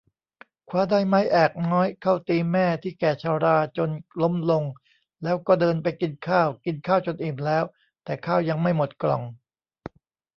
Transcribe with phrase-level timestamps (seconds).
[0.69, 3.89] คว้าได้ไม้แอกน้อยเข้าตีแม่ที่แก่ชราจน
[4.21, 4.63] ล้มลง
[5.23, 7.63] แล้วก็เดินไปกินข้าว กินข้าวจนอิ่มแล้ว
[8.03, 9.21] แต่ข้าวยังไม่หมดกล่อง